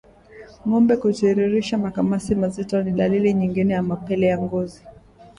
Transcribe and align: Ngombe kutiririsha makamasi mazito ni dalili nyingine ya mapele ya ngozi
Ngombe 0.65 0.93
kutiririsha 1.01 1.75
makamasi 1.85 2.31
mazito 2.41 2.75
ni 2.83 2.91
dalili 2.91 3.33
nyingine 3.33 3.73
ya 3.73 3.83
mapele 3.83 4.25
ya 4.27 4.37
ngozi 4.41 4.81